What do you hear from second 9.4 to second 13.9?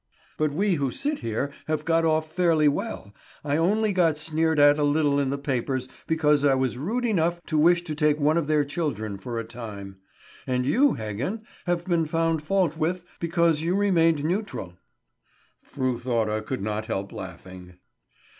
time; and you, Heggen, have been found fault with because you